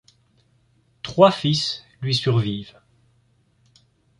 Trois 1.03 1.29
fils 1.31 1.83
lui 2.01 2.15
survivent. 2.15 2.79